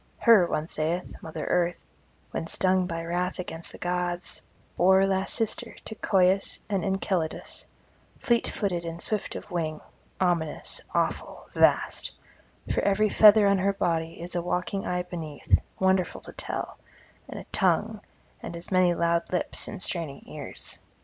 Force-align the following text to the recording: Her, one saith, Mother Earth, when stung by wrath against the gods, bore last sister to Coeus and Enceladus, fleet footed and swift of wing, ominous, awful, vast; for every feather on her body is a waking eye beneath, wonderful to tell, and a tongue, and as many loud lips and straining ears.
Her, 0.17 0.47
one 0.47 0.67
saith, 0.67 1.21
Mother 1.21 1.45
Earth, 1.45 1.85
when 2.31 2.47
stung 2.47 2.87
by 2.87 3.05
wrath 3.05 3.37
against 3.37 3.71
the 3.71 3.77
gods, 3.77 4.41
bore 4.75 5.05
last 5.05 5.35
sister 5.35 5.75
to 5.85 5.93
Coeus 5.93 6.59
and 6.67 6.83
Enceladus, 6.83 7.67
fleet 8.17 8.47
footed 8.47 8.83
and 8.83 8.99
swift 8.99 9.35
of 9.35 9.51
wing, 9.51 9.79
ominous, 10.19 10.81
awful, 10.95 11.45
vast; 11.53 12.15
for 12.73 12.81
every 12.81 13.09
feather 13.09 13.45
on 13.47 13.59
her 13.59 13.73
body 13.73 14.19
is 14.19 14.33
a 14.33 14.41
waking 14.41 14.87
eye 14.87 15.03
beneath, 15.03 15.59
wonderful 15.79 16.21
to 16.21 16.33
tell, 16.33 16.79
and 17.27 17.39
a 17.39 17.43
tongue, 17.51 18.01
and 18.41 18.55
as 18.55 18.71
many 18.71 18.95
loud 18.95 19.31
lips 19.31 19.67
and 19.67 19.83
straining 19.83 20.27
ears. 20.27 20.79